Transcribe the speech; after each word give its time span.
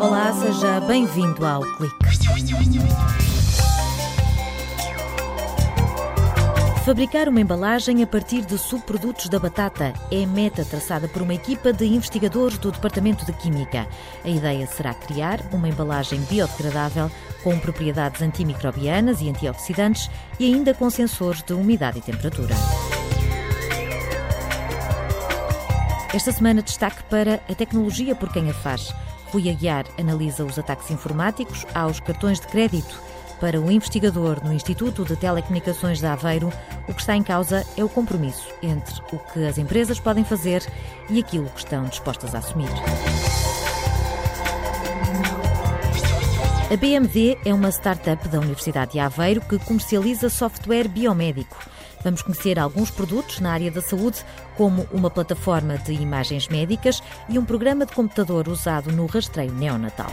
Olá, 0.00 0.32
seja 0.32 0.80
bem-vindo 0.80 1.46
ao 1.46 1.62
Clique. 1.76 1.94
Fabricar 6.84 7.28
uma 7.28 7.40
embalagem 7.40 8.02
a 8.02 8.06
partir 8.08 8.44
de 8.44 8.58
subprodutos 8.58 9.28
da 9.28 9.38
batata 9.38 9.92
é 10.10 10.26
meta 10.26 10.64
traçada 10.64 11.06
por 11.06 11.22
uma 11.22 11.34
equipa 11.34 11.72
de 11.72 11.86
investigadores 11.86 12.58
do 12.58 12.72
Departamento 12.72 13.24
de 13.24 13.32
Química. 13.34 13.86
A 14.24 14.28
ideia 14.28 14.66
será 14.66 14.92
criar 14.92 15.38
uma 15.52 15.68
embalagem 15.68 16.20
biodegradável 16.22 17.08
com 17.44 17.56
propriedades 17.60 18.20
antimicrobianas 18.20 19.20
e 19.20 19.30
antioxidantes 19.30 20.10
e 20.40 20.46
ainda 20.46 20.74
com 20.74 20.90
sensores 20.90 21.40
de 21.42 21.52
umidade 21.52 21.98
e 21.98 22.02
temperatura. 22.02 22.56
Esta 26.12 26.32
semana 26.32 26.60
destaque 26.60 27.04
para 27.04 27.34
a 27.48 27.54
tecnologia 27.54 28.16
por 28.16 28.32
quem 28.32 28.50
a 28.50 28.52
faz. 28.52 28.92
Rui 29.30 29.48
Aguiar 29.48 29.86
analisa 29.96 30.44
os 30.44 30.58
ataques 30.58 30.90
informáticos 30.90 31.64
aos 31.72 32.00
cartões 32.00 32.40
de 32.40 32.48
crédito. 32.48 33.00
Para 33.40 33.60
o 33.60 33.70
investigador 33.70 34.44
no 34.44 34.52
Instituto 34.52 35.04
de 35.04 35.14
Telecomunicações 35.14 36.00
de 36.00 36.06
Aveiro, 36.06 36.52
o 36.88 36.92
que 36.92 37.00
está 37.00 37.14
em 37.14 37.22
causa 37.22 37.64
é 37.76 37.84
o 37.84 37.88
compromisso 37.88 38.48
entre 38.60 39.00
o 39.12 39.18
que 39.18 39.46
as 39.46 39.56
empresas 39.56 40.00
podem 40.00 40.24
fazer 40.24 40.66
e 41.08 41.20
aquilo 41.20 41.48
que 41.50 41.60
estão 41.60 41.84
dispostas 41.84 42.34
a 42.34 42.38
assumir. 42.38 42.70
A 46.72 46.76
BMD 46.76 47.38
é 47.44 47.54
uma 47.54 47.70
startup 47.70 48.28
da 48.28 48.40
Universidade 48.40 48.92
de 48.92 48.98
Aveiro 48.98 49.40
que 49.42 49.60
comercializa 49.60 50.28
software 50.28 50.88
biomédico. 50.88 51.56
Vamos 52.02 52.22
conhecer 52.22 52.58
alguns 52.58 52.90
produtos 52.90 53.40
na 53.40 53.52
área 53.52 53.70
da 53.70 53.82
saúde, 53.82 54.24
como 54.56 54.88
uma 54.92 55.10
plataforma 55.10 55.76
de 55.78 55.92
imagens 55.92 56.48
médicas 56.48 57.02
e 57.28 57.38
um 57.38 57.44
programa 57.44 57.84
de 57.84 57.92
computador 57.92 58.48
usado 58.48 58.90
no 58.90 59.06
rastreio 59.06 59.52
neonatal. 59.52 60.10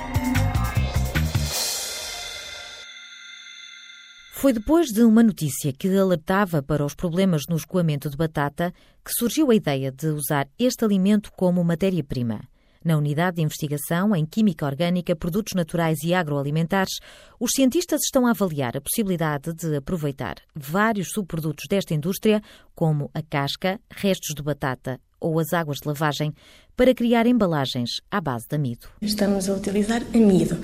Foi 4.31 4.53
depois 4.53 4.89
de 4.89 5.01
uma 5.01 5.23
notícia 5.23 5.73
que 5.73 5.87
alertava 5.97 6.61
para 6.61 6.85
os 6.85 6.93
problemas 6.93 7.47
no 7.49 7.55
escoamento 7.55 8.07
de 8.09 8.15
batata 8.15 8.71
que 9.03 9.11
surgiu 9.11 9.49
a 9.49 9.55
ideia 9.55 9.91
de 9.91 10.07
usar 10.09 10.47
este 10.59 10.85
alimento 10.85 11.31
como 11.31 11.63
matéria-prima. 11.63 12.41
Na 12.87 12.95
Unidade 12.95 13.35
de 13.35 13.41
Investigação 13.41 14.15
em 14.15 14.25
Química 14.25 14.65
Orgânica, 14.65 15.13
Produtos 15.13 15.53
Naturais 15.53 15.97
e 16.05 16.13
Agroalimentares, 16.13 17.01
os 17.37 17.51
cientistas 17.53 17.99
estão 18.01 18.25
a 18.25 18.29
avaliar 18.29 18.77
a 18.77 18.79
possibilidade 18.79 19.53
de 19.53 19.75
aproveitar 19.75 20.35
vários 20.55 21.09
subprodutos 21.09 21.65
desta 21.69 21.93
indústria, 21.93 22.41
como 22.73 23.11
a 23.13 23.21
casca, 23.21 23.77
restos 23.91 24.33
de 24.33 24.41
batata 24.41 25.01
ou 25.19 25.37
as 25.37 25.51
águas 25.51 25.79
de 25.81 25.87
lavagem, 25.89 26.33
para 26.77 26.93
criar 26.93 27.27
embalagens 27.27 27.99
à 28.09 28.21
base 28.21 28.47
de 28.47 28.55
amido. 28.55 28.87
Estamos 29.01 29.49
a 29.49 29.55
utilizar 29.55 30.01
amido. 30.15 30.57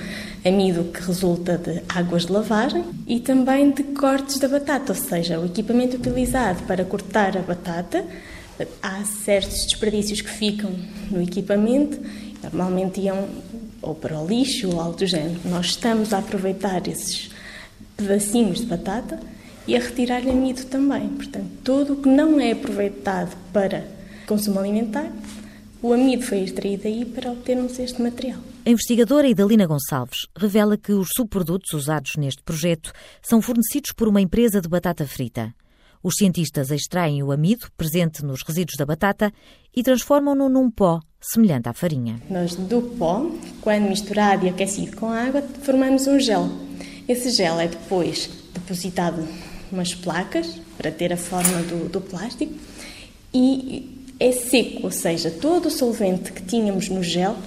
Amido 0.45 0.85
que 0.93 1.01
resulta 1.01 1.57
de 1.57 1.83
águas 1.89 2.25
de 2.25 2.31
lavagem 2.31 2.85
e 3.05 3.19
também 3.19 3.71
de 3.71 3.83
cortes 3.83 4.39
da 4.39 4.47
batata, 4.47 4.93
ou 4.93 4.97
seja, 4.97 5.41
o 5.41 5.45
equipamento 5.45 5.97
utilizado 5.97 6.63
para 6.63 6.85
cortar 6.85 7.35
a 7.35 7.41
batata 7.41 8.05
há 8.81 9.03
certos 9.03 9.65
desperdícios 9.65 10.21
que 10.21 10.29
ficam 10.29 10.71
no 11.09 11.21
equipamento, 11.21 11.99
normalmente 12.41 13.01
iam 13.01 13.27
ou 13.81 13.93
para 13.93 14.19
o 14.19 14.27
lixo 14.27 14.69
ou 14.69 14.79
algo 14.79 14.97
do 14.97 15.05
género. 15.05 15.39
Nós 15.45 15.67
estamos 15.67 16.13
a 16.13 16.19
aproveitar 16.19 16.87
esses 16.87 17.29
pedacinhos 17.97 18.59
de 18.59 18.65
batata 18.65 19.19
e 19.67 19.75
a 19.75 19.79
retirar 19.79 20.21
amido 20.21 20.65
também. 20.65 21.09
Portanto, 21.09 21.49
tudo 21.63 21.93
o 21.93 21.95
que 21.97 22.09
não 22.09 22.39
é 22.39 22.51
aproveitado 22.51 23.35
para 23.51 23.87
consumo 24.25 24.59
alimentar, 24.59 25.11
o 25.81 25.93
amido 25.93 26.23
foi 26.23 26.39
extraído 26.39 26.87
aí 26.87 27.05
para 27.05 27.31
obtermos 27.31 27.77
este 27.77 28.01
material. 28.01 28.39
A 28.65 28.69
investigadora 28.69 29.27
Idalina 29.27 29.67
Gonçalves 29.67 30.27
revela 30.35 30.77
que 30.77 30.93
os 30.93 31.09
subprodutos 31.13 31.73
usados 31.73 32.13
neste 32.17 32.41
projeto 32.41 32.93
são 33.21 33.41
fornecidos 33.41 33.91
por 33.91 34.07
uma 34.07 34.21
empresa 34.21 34.61
de 34.61 34.69
batata 34.69 35.05
frita. 35.05 35.53
Os 36.03 36.15
cientistas 36.15 36.69
extraem 36.69 37.23
o 37.23 37.31
amido 37.31 37.67
presente 37.77 38.25
nos 38.25 38.43
resíduos 38.43 38.75
da 38.75 38.85
batata 38.85 39.31
e 39.73 39.81
transformam-no 39.81 40.49
num 40.49 40.69
pó 40.69 40.99
semelhante 41.21 41.69
à 41.69 41.73
farinha. 41.73 42.19
Nós, 42.29 42.55
do 42.55 42.81
pó, 42.97 43.25
quando 43.61 43.87
misturado 43.87 44.45
e 44.45 44.49
aquecido 44.49 44.97
com 44.97 45.07
água, 45.07 45.41
formamos 45.61 46.05
um 46.05 46.19
gel. 46.19 46.49
Esse 47.07 47.29
gel 47.29 47.57
é 47.57 47.69
depois 47.69 48.29
depositado 48.53 49.25
umas 49.71 49.95
placas 49.95 50.59
para 50.77 50.91
ter 50.91 51.13
a 51.13 51.17
forma 51.17 51.61
do, 51.63 51.89
do 51.89 52.01
plástico 52.01 52.53
e 53.33 54.05
é 54.19 54.33
seco, 54.33 54.83
ou 54.83 54.91
seja, 54.91 55.31
todo 55.31 55.67
o 55.67 55.71
solvente 55.71 56.33
que 56.33 56.43
tínhamos 56.43 56.89
no 56.89 57.01
gel 57.01 57.37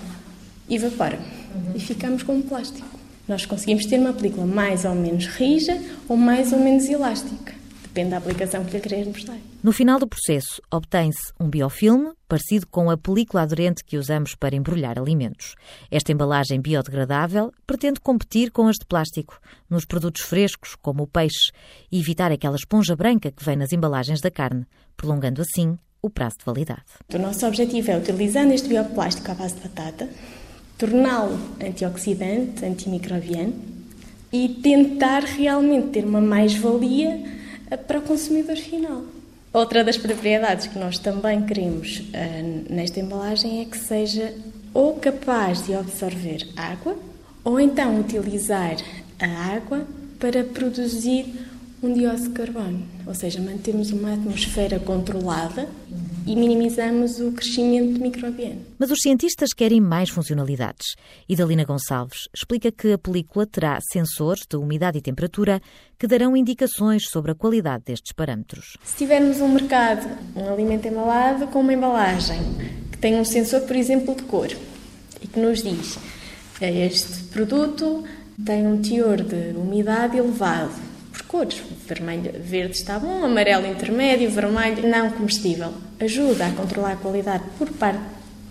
evapora 0.69 1.19
uhum. 1.55 1.73
e 1.75 1.81
ficamos 1.81 2.23
com 2.23 2.37
um 2.37 2.43
plástico. 2.43 2.89
Nós 3.29 3.45
conseguimos 3.45 3.85
ter 3.85 3.99
uma 3.99 4.15
película 4.15 4.47
mais 4.47 4.87
ou 4.87 4.95
menos 4.95 5.27
rija 5.27 5.79
ou 6.09 6.17
mais 6.17 6.53
ou 6.53 6.59
menos 6.59 6.89
elástica. 6.89 7.56
Depende 7.97 8.11
da 8.11 8.19
aplicação 8.19 8.63
que 8.63 8.77
lhe 8.77 8.81
queremos 8.83 9.25
dar. 9.25 9.39
No 9.63 9.73
final 9.73 9.99
do 9.99 10.07
processo, 10.07 10.61
obtém-se 10.71 11.33
um 11.41 11.49
biofilme 11.49 12.13
parecido 12.29 12.67
com 12.67 12.91
a 12.91 12.97
película 12.99 13.41
aderente 13.41 13.83
que 13.83 13.97
usamos 13.97 14.35
para 14.35 14.55
embrulhar 14.55 14.99
alimentos. 14.99 15.55
Esta 15.91 16.13
embalagem 16.13 16.61
biodegradável 16.61 17.51
pretende 17.67 17.99
competir 17.99 18.51
com 18.51 18.69
as 18.69 18.77
de 18.77 18.85
plástico 18.85 19.41
nos 19.71 19.87
produtos 19.87 20.21
frescos, 20.21 20.75
como 20.75 21.05
o 21.05 21.07
peixe, 21.07 21.51
e 21.91 21.99
evitar 21.99 22.31
aquela 22.31 22.57
esponja 22.57 22.95
branca 22.95 23.33
que 23.33 23.43
vem 23.43 23.57
nas 23.57 23.73
embalagens 23.73 24.21
da 24.21 24.31
carne, 24.31 24.67
prolongando 24.95 25.41
assim 25.41 25.79
o 26.03 26.11
prazo 26.11 26.37
de 26.41 26.45
validade. 26.45 26.85
O 27.15 27.19
nosso 27.19 27.47
objetivo 27.47 27.93
é, 27.93 27.97
utilizando 27.97 28.53
este 28.53 28.69
bioplástico 28.69 29.31
à 29.31 29.35
base 29.35 29.55
de 29.55 29.63
batata, 29.63 30.07
torná-lo 30.77 31.39
antioxidante, 31.67 32.63
antimicrobiano 32.63 33.55
e 34.31 34.51
tentar 34.63 35.21
realmente 35.21 35.89
ter 35.93 36.05
uma 36.05 36.21
mais-valia 36.21 37.46
para 37.87 37.99
o 37.99 38.03
consumidor 38.03 38.57
final. 38.57 39.05
Outra 39.53 39.83
das 39.83 39.97
propriedades 39.97 40.67
que 40.67 40.79
nós 40.79 40.99
também 40.99 41.45
queremos 41.47 41.99
uh, 42.01 42.73
nesta 42.73 43.01
embalagem 43.01 43.63
é 43.63 43.65
que 43.65 43.79
seja 43.79 44.35
ou 44.75 44.97
capaz 44.97 45.65
de 45.65 45.75
absorver 45.75 46.47
água 46.57 46.97
ou 47.43 47.59
então 47.59 47.99
utilizar 47.99 48.77
a 49.19 49.55
água 49.55 49.87
para 50.19 50.45
produzir 50.45 51.27
um 51.83 51.93
dióxido 51.93 52.31
de 52.31 52.35
carbono, 52.35 52.83
ou 53.07 53.15
seja, 53.15 53.41
mantemos 53.41 53.91
uma 53.93 54.15
atmosfera 54.15 54.79
controlada 54.79 55.69
e 56.27 56.35
minimizamos 56.35 57.21
o 57.21 57.33
crescimento 57.33 58.01
microbiano. 58.01 58.61
Mas 58.79 58.91
os 58.91 58.99
cientistas 59.01 59.53
querem 59.53 59.81
mais 59.81 60.11
funcionalidades. 60.11 60.97
Idalina 61.29 61.65
Gonçalves 61.65 62.29
explica 62.35 62.73
que 62.73 62.93
a 62.93 62.99
película 62.99 63.47
terá 63.47 63.79
sensores 63.81 64.43
de 64.49 64.57
umidade 64.57 64.99
e 64.99 65.03
temperatura 65.03 65.61
que 65.99 66.07
darão 66.07 66.37
indicações 66.37 67.05
sobre 67.09 67.31
a 67.33 67.35
qualidade 67.35 67.85
destes 67.87 68.13
parâmetros. 68.13 68.77
Se 68.85 68.97
tivermos 68.97 69.41
um 69.41 69.49
mercado, 69.49 70.07
um 70.35 70.53
alimento 70.53 70.89
embalado 70.89 71.47
com 71.47 71.61
uma 71.61 71.73
embalagem 71.73 72.41
que 72.91 72.99
tem 72.99 73.15
um 73.15 73.25
sensor, 73.25 73.61
por 73.63 73.77
exemplo, 73.77 74.15
de 74.15 74.25
cor 74.25 74.49
e 75.23 75.27
que 75.27 75.39
nos 75.39 75.63
diz 75.63 75.99
este 76.61 77.25
produto 77.25 78.03
tem 78.45 78.67
um 78.67 78.81
teor 78.81 79.23
de 79.23 79.57
umidade 79.57 80.17
elevado 80.17 80.86
cores. 81.27 81.63
Vermelho, 81.87 82.33
verde 82.41 82.77
está 82.77 82.99
bom, 82.99 83.25
amarelo 83.25 83.67
intermédio, 83.67 84.31
vermelho 84.31 84.89
não 84.89 85.11
comestível. 85.11 85.73
Ajuda 86.01 86.47
a 86.47 86.53
controlar 86.53 86.93
a 86.93 86.97
qualidade 86.97 87.45
por 87.59 87.71
parte 87.73 88.01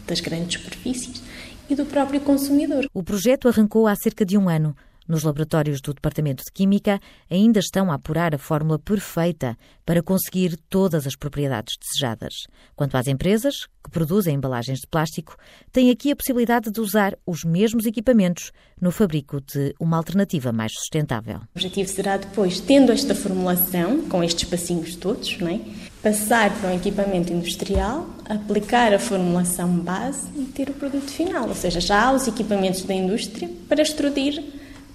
das 0.08 0.20
grandes 0.20 0.60
superfícies 0.60 1.22
e 1.70 1.76
do 1.76 1.86
próprio 1.86 2.20
consumidor. 2.22 2.88
O 2.94 3.04
projeto 3.04 3.48
arrancou 3.48 3.88
há 3.88 3.96
cerca 3.96 4.26
de 4.26 4.38
um 4.38 4.48
ano. 4.50 4.76
Nos 5.08 5.24
laboratórios 5.24 5.82
do 5.82 5.94
Departamento 5.94 6.44
de 6.44 6.52
Química 6.52 7.00
ainda 7.30 7.60
estão 7.60 7.92
a 7.92 7.96
apurar 7.96 8.34
a 8.34 8.40
fórmula 8.40 8.80
perfeita 8.80 9.56
para 9.86 10.02
conseguir 10.02 10.58
todas 10.70 11.06
as 11.06 11.16
propriedades 11.16 11.76
desejadas. 11.80 12.34
Quanto 12.76 12.98
às 12.98 13.08
empresas 13.08 13.68
que 13.84 13.92
produzem 13.92 14.36
embalagens 14.36 14.80
de 14.80 14.88
plástico, 14.88 15.38
têm 15.72 15.92
aqui 15.92 16.12
a 16.12 16.16
possibilidade 16.16 16.72
de 16.72 16.82
usar 16.82 17.16
os 17.26 17.44
mesmos 17.44 17.86
equipamentos 17.86 18.52
no 18.82 18.92
fabrico 18.92 19.40
de 19.40 19.76
uma 19.80 19.98
alternativa 19.98 20.52
mais 20.52 20.74
sustentável. 20.74 21.38
O 21.38 21.48
objetivo 21.54 21.88
será 21.88 22.18
depois, 22.18 22.60
tendo 22.60 22.92
esta 22.92 23.14
formulação, 23.14 24.02
com 24.10 24.24
estes 24.24 24.50
passinhos 24.50 24.96
todos, 24.96 25.38
não 25.38 25.50
é? 25.50 25.62
passar 26.06 26.56
para 26.60 26.70
um 26.70 26.76
equipamento 26.76 27.34
industrial, 27.34 28.08
aplicar 28.30 28.94
a 28.94 29.00
formulação 29.00 29.68
base 29.80 30.28
e 30.38 30.44
ter 30.44 30.70
o 30.70 30.74
produto 30.74 31.10
final. 31.10 31.48
Ou 31.48 31.56
seja, 31.56 31.80
já 31.80 32.04
há 32.04 32.12
os 32.12 32.28
equipamentos 32.28 32.84
da 32.84 32.94
indústria 32.94 33.50
para 33.68 33.82
extrudir 33.82 34.44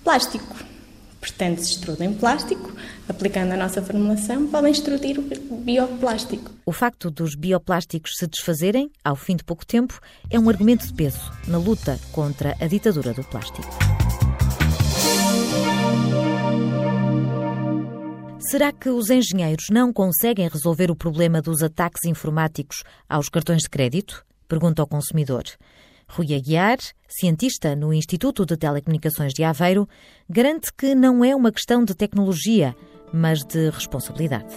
plástico. 0.02 0.56
Portanto, 1.20 1.58
se 1.58 1.72
extrudem 1.72 2.14
plástico, 2.14 2.72
aplicando 3.06 3.52
a 3.52 3.56
nossa 3.56 3.82
formulação, 3.82 4.46
podem 4.46 4.72
extrudir 4.72 5.18
o 5.18 5.56
bioplástico. 5.56 6.50
O 6.64 6.72
facto 6.72 7.10
dos 7.10 7.34
bioplásticos 7.34 8.12
se 8.16 8.26
desfazerem, 8.26 8.90
ao 9.04 9.14
fim 9.16 9.36
de 9.36 9.44
pouco 9.44 9.66
tempo, 9.66 10.00
é 10.30 10.38
um 10.38 10.48
argumento 10.48 10.86
de 10.86 10.94
peso 10.94 11.30
na 11.46 11.58
luta 11.58 12.00
contra 12.12 12.56
a 12.58 12.66
ditadura 12.66 13.12
do 13.12 13.22
plástico. 13.24 13.68
Será 18.50 18.72
que 18.72 18.88
os 18.88 19.10
engenheiros 19.10 19.66
não 19.70 19.92
conseguem 19.92 20.48
resolver 20.48 20.90
o 20.90 20.96
problema 20.96 21.42
dos 21.42 21.62
ataques 21.62 22.04
informáticos 22.04 22.82
aos 23.08 23.28
cartões 23.28 23.62
de 23.62 23.68
crédito? 23.68 24.24
Pergunta 24.48 24.82
ao 24.82 24.88
consumidor. 24.88 25.44
Rui 26.12 26.34
Aguiar, 26.34 26.78
cientista 27.06 27.76
no 27.76 27.94
Instituto 27.94 28.44
de 28.44 28.56
Telecomunicações 28.56 29.32
de 29.32 29.44
Aveiro, 29.44 29.88
garante 30.28 30.72
que 30.76 30.92
não 30.92 31.24
é 31.24 31.36
uma 31.36 31.52
questão 31.52 31.84
de 31.84 31.94
tecnologia, 31.94 32.74
mas 33.12 33.44
de 33.44 33.70
responsabilidade. 33.70 34.52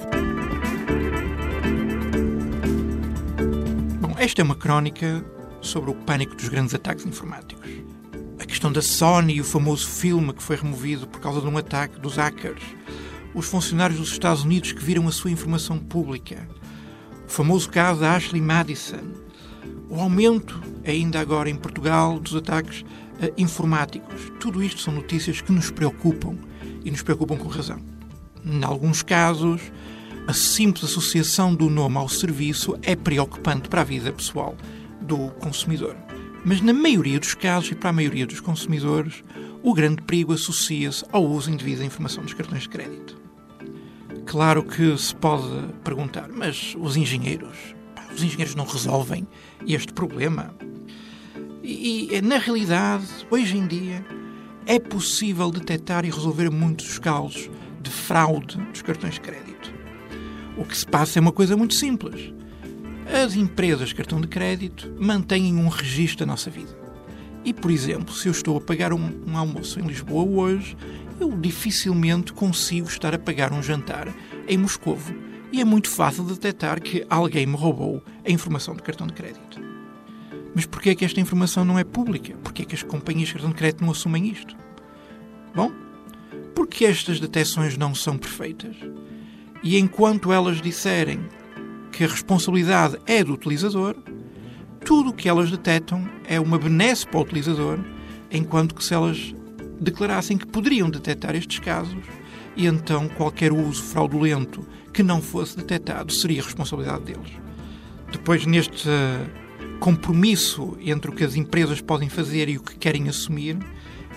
Bom, 4.01 4.15
esta 4.17 4.41
é 4.41 4.43
uma 4.43 4.55
crónica 4.55 5.23
sobre 5.61 5.91
o 5.91 5.93
pânico 5.93 6.35
dos 6.35 6.49
grandes 6.49 6.73
ataques 6.73 7.05
informáticos. 7.05 7.69
A 8.39 8.45
questão 8.45 8.71
da 8.71 8.81
Sony 8.81 9.35
e 9.35 9.41
o 9.41 9.45
famoso 9.45 9.87
filme 9.87 10.33
que 10.33 10.41
foi 10.41 10.55
removido 10.55 11.07
por 11.07 11.21
causa 11.21 11.39
de 11.39 11.45
um 11.45 11.55
ataque 11.55 11.99
dos 11.99 12.15
hackers. 12.15 12.63
Os 13.31 13.45
funcionários 13.45 13.99
dos 13.99 14.11
Estados 14.11 14.43
Unidos 14.43 14.71
que 14.71 14.83
viram 14.83 15.07
a 15.07 15.11
sua 15.11 15.29
informação 15.29 15.77
pública. 15.77 16.47
O 17.27 17.29
famoso 17.29 17.69
caso 17.69 18.01
da 18.01 18.15
Ashley 18.15 18.41
Madison. 18.41 19.21
O 19.93 20.01
aumento, 20.01 20.59
ainda 20.83 21.19
agora 21.19 21.51
em 21.51 21.55
Portugal, 21.55 22.19
dos 22.19 22.35
ataques 22.35 22.81
uh, 22.81 23.31
informáticos. 23.37 24.31
Tudo 24.39 24.63
isto 24.63 24.81
são 24.81 24.91
notícias 24.91 25.39
que 25.39 25.51
nos 25.51 25.69
preocupam 25.69 26.35
e 26.83 26.89
nos 26.89 27.03
preocupam 27.03 27.37
com 27.37 27.47
razão. 27.47 27.79
Em 28.43 28.63
alguns 28.63 29.03
casos, 29.03 29.61
a 30.25 30.33
simples 30.33 30.85
associação 30.85 31.53
do 31.53 31.69
nome 31.69 31.97
ao 31.97 32.09
serviço 32.09 32.75
é 32.81 32.95
preocupante 32.95 33.69
para 33.69 33.81
a 33.81 33.83
vida 33.83 34.11
pessoal 34.11 34.57
do 34.99 35.29
consumidor. 35.39 35.95
Mas 36.43 36.59
na 36.59 36.73
maioria 36.73 37.19
dos 37.19 37.35
casos 37.35 37.69
e 37.69 37.75
para 37.75 37.91
a 37.91 37.93
maioria 37.93 38.25
dos 38.25 38.39
consumidores, 38.39 39.23
o 39.61 39.75
grande 39.75 40.01
perigo 40.01 40.33
associa-se 40.33 41.05
ao 41.11 41.23
uso 41.23 41.51
indevido 41.51 41.81
da 41.81 41.85
informação 41.85 42.23
dos 42.23 42.33
cartões 42.33 42.63
de 42.63 42.69
crédito. 42.69 43.21
Claro 44.25 44.63
que 44.63 44.97
se 44.97 45.13
pode 45.13 45.71
perguntar, 45.83 46.29
mas 46.29 46.75
os 46.79 46.97
engenheiros, 46.97 47.75
os 48.15 48.23
engenheiros 48.23 48.55
não 48.55 48.65
resolvem 48.65 49.27
este 49.67 49.93
problema? 49.93 50.53
E, 51.61 52.09
e 52.11 52.21
na 52.21 52.37
realidade, 52.37 53.05
hoje 53.29 53.57
em 53.57 53.67
dia, 53.67 54.05
é 54.65 54.79
possível 54.79 55.49
detectar 55.51 56.05
e 56.05 56.09
resolver 56.09 56.49
muitos 56.49 56.99
casos 56.99 57.49
de 57.81 57.89
fraude 57.89 58.57
dos 58.57 58.81
cartões 58.81 59.15
de 59.15 59.21
crédito. 59.21 59.73
O 60.57 60.65
que 60.65 60.77
se 60.77 60.85
passa 60.85 61.19
é 61.19 61.21
uma 61.21 61.31
coisa 61.31 61.57
muito 61.57 61.73
simples 61.73 62.33
as 63.11 63.35
empresas 63.35 63.89
de 63.89 63.95
cartão 63.95 64.19
de 64.21 64.27
crédito 64.27 64.91
mantêm 64.99 65.55
um 65.55 65.67
registro 65.67 66.19
da 66.19 66.31
nossa 66.31 66.49
vida. 66.49 66.75
E, 67.43 67.53
por 67.53 67.69
exemplo, 67.69 68.13
se 68.13 68.27
eu 68.27 68.31
estou 68.31 68.57
a 68.57 68.61
pagar 68.61 68.93
um, 68.93 69.21
um, 69.27 69.37
almoço 69.37 69.79
em 69.79 69.85
Lisboa 69.85 70.23
hoje, 70.23 70.77
eu 71.19 71.29
dificilmente 71.37 72.31
consigo 72.31 72.87
estar 72.87 73.13
a 73.13 73.19
pagar 73.19 73.51
um 73.51 73.61
jantar 73.61 74.07
em 74.47 74.57
Moscovo. 74.57 75.13
E 75.53 75.61
é 75.61 75.63
muito 75.63 75.87
fácil 75.87 76.23
detectar 76.23 76.81
que 76.81 77.05
alguém 77.07 77.45
me 77.45 77.55
roubou 77.55 78.03
a 78.25 78.31
informação 78.31 78.75
do 78.75 78.81
cartão 78.81 79.05
de 79.05 79.13
crédito. 79.13 79.61
Mas 80.55 80.65
porquê 80.65 80.89
é 80.89 80.95
que 80.95 81.05
esta 81.05 81.21
informação 81.21 81.63
não 81.63 81.77
é 81.77 81.83
pública? 81.83 82.35
Porquê 82.43 82.63
é 82.63 82.65
que 82.65 82.73
as 82.73 82.81
companhias 82.81 83.27
de 83.27 83.35
cartão 83.35 83.51
de 83.51 83.55
crédito 83.55 83.83
não 83.83 83.91
assumem 83.91 84.27
isto? 84.27 84.57
Bom, 85.53 85.71
porque 86.55 86.85
estas 86.85 87.19
detecções 87.19 87.77
não 87.77 87.93
são 87.93 88.17
perfeitas. 88.17 88.75
E 89.61 89.77
enquanto 89.77 90.33
elas 90.33 90.59
disserem 90.59 91.19
que 91.91 92.03
a 92.03 92.07
responsabilidade 92.07 92.97
é 93.05 93.23
do 93.23 93.33
utilizador, 93.33 93.95
tudo 94.83 95.11
o 95.11 95.13
que 95.13 95.29
elas 95.29 95.51
detectam 95.51 96.09
é 96.25 96.39
uma 96.39 96.57
benesse 96.57 97.05
para 97.05 97.19
o 97.19 97.21
utilizador, 97.21 97.79
enquanto 98.31 98.73
que 98.73 98.83
se 98.83 98.95
elas 98.95 99.35
declarassem 99.79 100.35
que 100.35 100.47
poderiam 100.47 100.89
detectar 100.89 101.35
estes 101.35 101.59
casos, 101.59 102.03
e 102.55 102.67
então 102.67 103.07
qualquer 103.09 103.51
uso 103.51 103.83
fraudulento 103.83 104.65
que 104.91 105.03
não 105.03 105.21
fosse 105.21 105.57
detectado 105.57 106.11
seria 106.11 106.41
responsabilidade 106.41 107.03
deles. 107.05 107.31
Depois, 108.11 108.45
neste 108.45 108.87
compromisso 109.79 110.77
entre 110.81 111.09
o 111.09 111.13
que 111.13 111.23
as 111.23 111.35
empresas 111.35 111.81
podem 111.81 112.09
fazer 112.09 112.47
e 112.47 112.57
o 112.57 112.61
que 112.61 112.75
querem 112.75 113.09
assumir, 113.09 113.57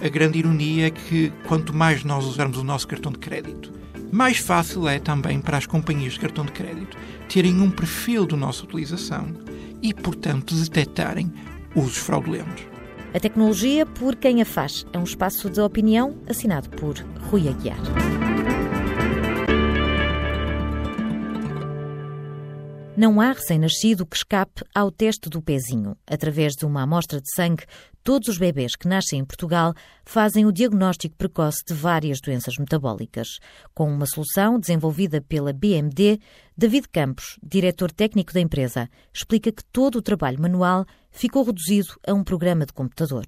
a 0.03 0.09
grande 0.09 0.39
ironia 0.39 0.89
é 0.89 0.91
que 0.91 1.33
quanto 1.47 1.75
mais 1.75 2.05
nós 2.05 2.25
usarmos 2.25 2.59
o 2.59 2.65
nosso 2.65 2.87
cartão 2.87 3.11
de 3.11 3.19
crédito 3.19 3.73
mais 4.13 4.39
fácil 4.39 4.87
é 4.89 4.99
também 4.99 5.41
para 5.41 5.59
as 5.59 5.67
companhias 5.67 6.15
de 6.15 6.21
cartão 6.21 6.45
de 6.45 6.53
crédito 6.53 6.97
terem 7.29 7.61
um 7.61 7.71
perfil 7.71 8.25
da 8.27 8.37
nossa 8.37 8.65
utilização 8.65 9.29
e, 9.83 9.93
portanto, 9.93 10.55
detectarem 10.55 11.33
usos 11.75 11.97
fraudulentos. 11.97 12.76
A 13.17 13.19
tecnologia 13.19 13.87
por 13.87 14.15
quem 14.15 14.43
a 14.43 14.45
faz 14.45 14.85
é 14.93 14.99
um 14.99 15.03
espaço 15.03 15.49
de 15.49 15.59
opinião 15.59 16.19
assinado 16.29 16.69
por 16.69 16.99
Rui 17.31 17.49
Aguiar. 17.49 18.36
Não 22.97 23.21
há 23.21 23.33
recém-nascido 23.33 24.07
que 24.07 24.17
escape 24.17 24.63
ao 24.75 24.91
teste 24.91 25.29
do 25.29 25.43
pezinho. 25.43 25.95
Através 26.07 26.55
de 26.55 26.65
uma 26.65 26.83
amostra 26.83 27.21
de 27.21 27.31
sangue, 27.35 27.65
todos 28.03 28.27
os 28.29 28.39
bebês 28.39 28.75
que 28.75 28.89
nascem 28.89 29.19
em 29.19 29.25
Portugal 29.25 29.75
fazem 30.03 30.47
o 30.47 30.53
diagnóstico 30.53 31.15
precoce 31.15 31.59
de 31.67 31.75
várias 31.75 32.23
doenças 32.23 32.57
metabólicas. 32.57 33.29
Com 33.75 33.93
uma 33.93 34.07
solução 34.07 34.59
desenvolvida 34.59 35.21
pela 35.21 35.53
BMD, 35.53 36.19
David 36.57 36.89
Campos, 36.89 37.39
diretor 37.43 37.93
técnico 37.93 38.33
da 38.33 38.41
empresa, 38.41 38.89
explica 39.13 39.53
que 39.53 39.65
todo 39.67 39.97
o 39.97 40.03
trabalho 40.03 40.41
manual 40.41 40.87
ficou 41.11 41.45
reduzido 41.45 42.01
a 42.07 42.15
um 42.15 42.25
programa 42.25 42.65
de 42.65 42.73
computador. 42.73 43.27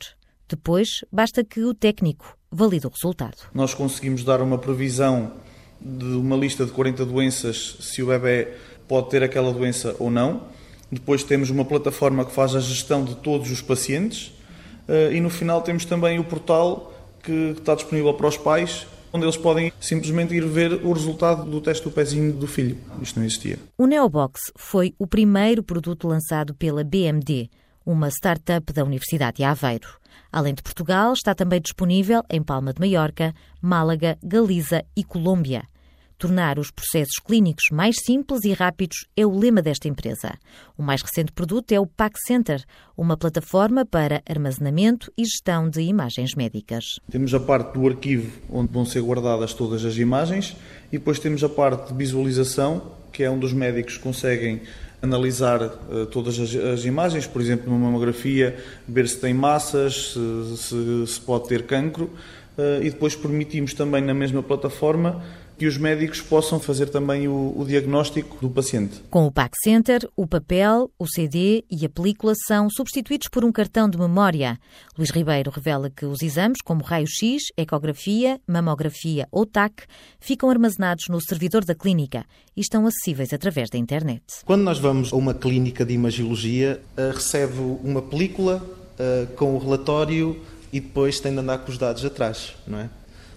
Depois, 0.49 1.05
basta 1.13 1.45
que 1.45 1.63
o 1.63 1.75
técnico 1.75 2.39
valide 2.51 2.87
o 2.87 2.91
resultado. 2.91 3.37
Nós 3.53 3.75
conseguimos 3.75 4.25
dar 4.25 4.41
uma 4.41 4.57
previsão 4.57 5.31
de 5.79 6.07
uma 6.07 6.37
lista 6.37 6.65
de 6.65 6.73
40 6.73 7.05
doenças 7.05 7.77
se 7.81 8.03
o 8.03 8.07
bebê 8.07 8.55
pode 8.89 9.11
ter 9.11 9.23
aquela 9.23 9.53
doença 9.53 9.95
ou 9.99 10.11
não. 10.11 10.43
Depois 10.91 11.23
temos 11.23 11.51
uma 11.51 11.65
plataforma 11.65 12.25
que 12.25 12.33
faz 12.33 12.57
a 12.57 12.61
gestão 12.61 13.05
de 13.05 13.15
todos 13.17 13.51
os 13.51 13.61
pacientes 13.61 14.33
eh, 14.89 15.13
e 15.13 15.21
no 15.21 15.29
final 15.29 15.61
temos 15.61 15.85
também 15.85 16.19
o 16.19 16.25
portal 16.25 16.93
que 17.23 17.55
está 17.59 17.75
disponível 17.75 18.15
para 18.15 18.27
os 18.27 18.39
pais, 18.39 18.87
onde 19.13 19.25
eles 19.25 19.37
podem 19.37 19.71
simplesmente 19.79 20.35
ir 20.35 20.47
ver 20.47 20.73
o 20.85 20.93
resultado 20.93 21.49
do 21.49 21.61
teste 21.61 21.85
do 21.85 21.91
pezinho 21.91 22.33
do 22.33 22.47
filho. 22.47 22.79
Isto 23.03 23.19
não 23.19 23.27
existia. 23.27 23.59
O 23.77 23.87
Neobox 23.87 24.41
foi 24.57 24.95
o 24.99 25.07
primeiro 25.07 25.63
produto 25.63 26.09
lançado 26.09 26.55
pela 26.55 26.83
BMD, 26.83 27.51
uma 27.85 28.09
startup 28.09 28.73
da 28.73 28.83
Universidade 28.83 29.39
de 29.39 29.45
Aveiro. 29.45 29.89
Além 30.33 30.55
de 30.55 30.63
Portugal, 30.63 31.13
está 31.13 31.35
também 31.35 31.61
disponível 31.61 32.23
em 32.31 32.43
Palma 32.43 32.73
de 32.73 32.81
Maiorca, 32.81 33.35
Málaga, 33.61 34.19
Galiza 34.23 34.85
e 34.97 35.03
Colômbia. 35.03 35.63
Tornar 36.19 36.59
os 36.59 36.73
processos 36.73 37.21
clínicos 37.25 37.67
mais 37.71 37.95
simples 38.05 38.45
e 38.45 38.53
rápidos 38.53 39.07
é 39.17 39.25
o 39.25 39.39
lema 39.39 39.63
desta 39.63 39.87
empresa. 39.87 40.37
O 40.77 40.83
mais 40.83 41.01
recente 41.01 41.31
produto 41.31 41.71
é 41.71 41.79
o 41.79 41.87
PAC 41.87 42.19
Center, 42.27 42.61
uma 42.97 43.17
plataforma 43.17 43.87
para 43.87 44.21
armazenamento 44.29 45.13
e 45.17 45.25
gestão 45.25 45.71
de 45.71 45.81
imagens 45.81 46.35
médicas. 46.35 46.99
Temos 47.09 47.33
a 47.35 47.39
parte 47.39 47.79
do 47.79 47.87
arquivo, 47.87 48.33
onde 48.51 48.73
vão 48.73 48.85
ser 48.85 49.01
guardadas 49.01 49.55
todas 49.55 49.85
as 49.85 49.97
imagens, 49.97 50.57
e 50.91 50.99
depois 50.99 51.21
temos 51.21 51.45
a 51.45 51.49
parte 51.49 51.93
de 51.93 51.97
visualização, 51.97 52.91
que 53.13 53.23
é 53.23 53.31
onde 53.31 53.47
os 53.47 53.53
médicos 53.53 53.97
conseguem 53.97 54.63
analisar 55.01 55.63
uh, 55.63 56.05
todas 56.07 56.37
as, 56.41 56.53
as, 56.53 56.85
imagens, 56.85 57.29
por 57.29 57.41
exemplo, 57.41 57.71
numa 57.71 57.87
mamografia, 57.87 58.59
ver 58.89 59.07
se 59.07 59.21
tem 59.21 59.33
massas, 59.33 60.15
se, 60.15 60.57
se, 60.57 61.07
se 61.07 61.21
pode 61.21 61.47
ter 61.47 61.63
cancro, 61.63 62.07
uh, 62.59 62.83
e 62.83 62.91
depois 62.91 63.15
permitimos 63.15 63.73
também 63.73 64.03
na 64.03 64.13
mesma 64.13 64.43
plataforma 64.43 65.23
que 65.59 65.67
os 65.67 65.77
médicos 65.77 66.21
possam 66.21 66.61
fazer 66.61 66.89
também 66.89 67.27
o, 67.27 67.53
o, 67.57 67.65
diagnóstico 67.67 68.39
do 68.41 68.49
paciente. 68.49 69.03
Com 69.11 69.27
o 69.27 69.33
PAC 69.33 69.57
Center, 69.63 70.09
o 70.17 70.25
papel, 70.25 70.89
o 70.97 71.07
CD 71.07 71.65
e 71.69 71.85
a 71.85 71.89
película 71.89 72.33
são 72.47 72.71
substituídos 72.71 73.27
por 73.29 73.45
um 73.45 73.51
cartão 73.51 73.91
de 73.91 73.99
memória. 73.99 74.57
Luís 74.97 75.11
Ribeiro 75.11 75.51
revela 75.51 75.91
que 75.91 76.07
os 76.07 76.23
exames, 76.23 76.63
como 76.65 76.85
raio-x, 76.85 77.43
ecografia, 77.57 78.41
mamografia 78.47 79.27
ou 79.33 79.45
TAC, 79.45 79.83
ficam 80.21 80.49
armazenados 80.49 81.07
no 81.09 81.21
servidor 81.21 81.65
da 81.65 81.75
clínica 81.75 82.25
e 82.57 82.61
estão 82.61 82.87
acessíveis 82.87 83.33
através 83.33 83.69
da 83.69 83.79
internet. 83.79 84.23
Quando 84.45 84.63
nós 84.63 84.79
vamos 84.79 85.13
a 85.13 85.17
uma 85.17 85.35
clínica 85.35 85.85
de 85.85 85.93
imagiologia, 85.93 86.81
uh, 86.97 87.13
recebe 87.13 87.59
uma 87.83 88.01
película 88.01 88.63
uh, 88.63 89.27
com 89.35 89.57
o 89.57 89.59
relatório 89.59 90.41
e 90.73 90.79
depois 90.79 91.19
tem 91.19 91.33
de 91.33 91.39
andar 91.39 91.59
com 91.59 91.73
os 91.73 91.79
dados 91.79 92.05
atrás, 92.05 92.55
não 92.65 92.79
é? 92.79 92.89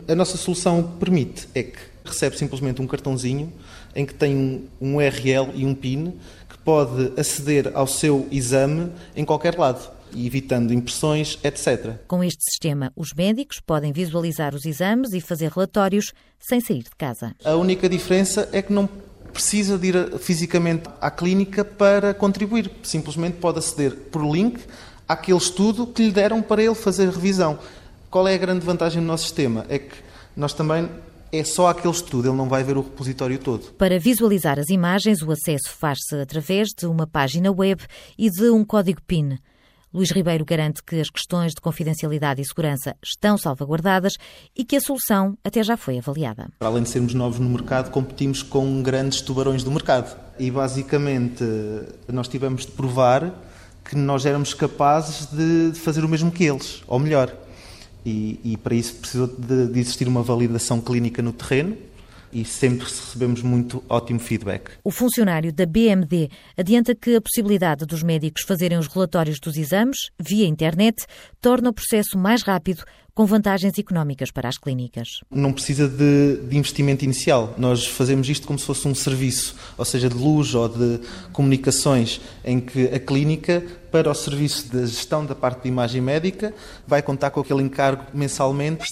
A 0.07 0.15
nossa 0.15 0.37
solução 0.37 0.83
permite 0.99 1.47
é 1.53 1.63
que 1.63 1.90
recebe 2.03 2.38
simplesmente 2.38 2.81
um 2.81 2.88
cartãozinho 2.88 3.51
em 3.96 4.05
que 4.05 4.13
tem 4.13 4.36
um, 4.36 4.67
um 4.79 4.96
URL 4.98 5.51
e 5.53 5.65
um 5.65 5.75
PIN 5.75 6.13
que 6.50 6.58
pode 6.60 7.13
aceder 7.20 7.72
ao 7.74 7.88
seu 7.88 8.27
exame 8.31 8.91
em 9.15 9.25
qualquer 9.25 9.58
lado 9.58 10.01
evitando 10.15 10.74
impressões, 10.74 11.39
etc. 11.43 11.96
Com 12.08 12.24
este 12.24 12.43
sistema, 12.43 12.91
os 12.96 13.13
médicos 13.13 13.60
podem 13.60 13.91
visualizar 13.91 14.53
os 14.53 14.65
exames 14.65 15.13
e 15.13 15.22
fazer 15.22 15.50
relatórios 15.51 16.12
sem 16.39 16.60
sair 16.60 16.84
de 16.84 16.96
casa. 16.98 17.34
A 17.43 17.55
única 17.55 17.88
diferença 17.88 18.50
é 18.51 18.62
que 18.62 18.74
não 18.74 18.89
precisa 19.31 19.77
de 19.77 19.88
ir 19.88 20.17
fisicamente 20.20 20.84
à 21.00 21.10
clínica 21.10 21.63
para 21.63 22.13
contribuir. 22.13 22.70
Simplesmente 22.84 23.38
pode 23.38 23.60
aceder 23.60 23.96
por 23.96 24.22
link 24.24 24.60
àquele 25.08 25.38
estudo 25.38 25.88
que 25.88 26.03
lhe 26.03 26.12
deram 26.12 26.41
para 26.41 26.62
ele 26.62 26.75
fazer 26.75 27.10
revisão. 27.10 27.58
Qual 28.10 28.27
é 28.27 28.36
a 28.36 28.38
grande 28.38 28.65
vantagem 28.65 29.01
do 29.01 29.08
nosso 29.08 29.24
sistema? 29.24 29.65
É 29.70 29.79
que 29.79 29.96
nós 30.36 30.53
também 30.53 30.89
é 31.31 31.43
só 31.43 31.67
aquele 31.67 31.93
estudo, 31.93 32.27
ele 32.27 32.38
não 32.38 32.50
vai 32.50 32.63
ver 32.63 32.77
o 32.77 32.81
repositório 32.81 33.39
todo. 33.39 33.71
Para 33.73 34.00
visualizar 34.00 34.59
as 34.59 34.69
imagens, 34.69 35.21
o 35.21 35.31
acesso 35.31 35.69
faz-se 35.69 36.15
através 36.15 36.69
de 36.69 36.85
uma 36.85 37.07
página 37.07 37.51
web 37.51 37.81
e 38.17 38.29
de 38.29 38.50
um 38.50 38.65
código 38.65 39.01
PIN. 39.07 39.38
Luís 39.93 40.09
Ribeiro 40.11 40.45
garante 40.45 40.81
que 40.81 41.01
as 41.01 41.09
questões 41.09 41.53
de 41.53 41.59
confidencialidade 41.59 42.41
e 42.41 42.45
segurança 42.45 42.95
estão 43.03 43.38
salvaguardadas 43.38 44.13
e 44.55 44.63
que 44.63 44.77
a 44.77 44.81
solução 44.81 45.38
até 45.43 45.61
já 45.61 45.75
foi 45.75 45.97
avaliada. 45.97 46.47
Para 46.59 46.69
além 46.69 46.83
de 46.83 46.89
sermos 46.89 47.13
novos 47.13 47.39
no 47.39 47.50
mercado, 47.50 47.91
competimos 47.91 48.41
com 48.41 48.81
grandes 48.81 49.19
tubarões 49.19 49.65
do 49.65 49.71
mercado. 49.71 50.17
E 50.39 50.50
basicamente 50.50 51.43
nós 52.07 52.29
tivemos 52.29 52.65
de 52.65 52.71
provar 52.71 53.33
que 53.83 53.97
nós 53.97 54.25
éramos 54.25 54.53
capazes 54.53 55.25
de 55.25 55.77
fazer 55.77 56.05
o 56.05 56.07
mesmo 56.07 56.31
que 56.31 56.45
eles, 56.45 56.81
ou 56.88 56.97
melhor. 56.97 57.35
E, 58.05 58.39
e 58.43 58.58
para 58.58 58.74
isso 58.75 58.96
precisou 58.96 59.27
de, 59.27 59.67
de 59.67 59.79
existir 59.79 60.08
uma 60.08 60.24
validação 60.24 60.81
clínica 60.81 61.22
no 61.22 61.31
terreno, 61.31 61.77
e 62.34 62.46
sempre 62.46 62.86
recebemos 62.86 63.41
muito 63.41 63.84
ótimo 63.89 64.20
feedback. 64.20 64.72
O 64.84 64.91
funcionário 64.91 65.51
da 65.51 65.65
BMD 65.65 66.29
adianta 66.58 66.96
que 66.96 67.15
a 67.15 67.22
possibilidade 67.22 67.86
dos 67.86 68.03
médicos 68.03 68.43
fazerem 68.43 68.77
os 68.77 68.88
relatórios 68.88 69.39
dos 69.39 69.58
exames 69.58 70.10
via 70.20 70.48
internet 70.48 71.05
torna 71.41 71.70
o 71.70 71.74
processo 71.74 72.17
mais 72.17 72.41
rápido, 72.41 72.84
com 73.13 73.25
vantagens 73.25 73.77
económicas 73.77 74.31
para 74.31 74.47
as 74.47 74.57
clínicas. 74.57 75.21
Não 75.29 75.51
precisa 75.51 75.87
de, 75.87 76.37
de, 76.47 76.57
investimento 76.57 77.03
inicial. 77.03 77.53
Nós 77.57 77.85
fazemos 77.85 78.29
isto 78.29 78.47
como 78.47 78.57
se 78.57 78.65
fosse 78.65 78.87
um 78.87 78.95
serviço, 78.95 79.55
ou 79.77 79.85
seja, 79.85 80.09
de 80.09 80.15
luz 80.15 80.55
ou 80.55 80.69
de 80.69 80.99
comunicações, 81.31 82.21
em 82.43 82.59
que 82.59 82.85
a 82.87 82.99
clínica, 82.99 83.63
para 83.91 84.09
o 84.09 84.13
serviço 84.13 84.69
de 84.69 84.87
gestão 84.87 85.25
da 85.25 85.35
parte 85.35 85.63
de 85.63 85.67
imagem 85.67 86.01
médica, 86.01 86.53
vai 86.87 87.01
contar 87.01 87.31
com 87.31 87.39
aquele 87.41 87.61
encargo 87.61 88.05
mensalmente. 88.13 88.83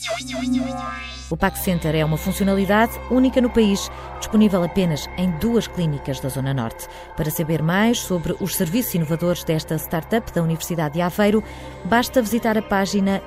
O 1.29 1.37
PAC 1.37 1.59
Center 1.59 1.93
é 1.95 2.03
uma 2.03 2.17
funcionalidade 2.17 2.99
única 3.11 3.39
no 3.39 3.51
país, 3.51 3.87
disponível 4.17 4.63
apenas 4.63 5.07
em 5.15 5.29
duas 5.37 5.67
clínicas 5.67 6.19
da 6.19 6.27
Zona 6.27 6.55
Norte. 6.55 6.87
Para 7.15 7.29
saber 7.29 7.61
mais 7.61 7.99
sobre 7.99 8.35
os 8.39 8.55
serviços 8.55 8.95
inovadores 8.95 9.43
desta 9.43 9.75
startup 9.77 10.33
da 10.33 10.41
Universidade 10.41 10.95
de 10.95 11.01
Aveiro, 11.01 11.43
basta 11.85 12.19
visitar 12.19 12.57
a 12.57 12.63
página 12.63 13.21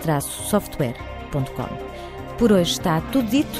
bmd-software.com. 0.00 1.68
Por 2.38 2.52
hoje 2.52 2.72
está 2.72 3.00
tudo 3.12 3.28
dito. 3.28 3.58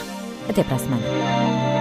Até 0.48 0.64
para 0.64 0.76
a 0.76 0.78
semana. 0.78 1.79